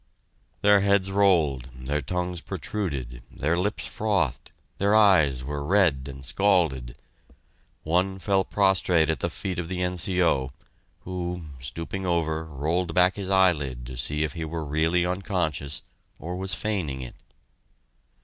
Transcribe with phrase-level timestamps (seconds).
[0.63, 6.95] Their heads rolled, their tongues protruded, their lips frothed, their eyes were red and scalded
[6.97, 6.97] and
[7.83, 10.53] one fell prostrate at the feet of the N.C.O.,
[11.01, 15.83] who, stooping over, rolled back his eyelid to see if he were really unconscious
[16.17, 17.13] or was feigning it.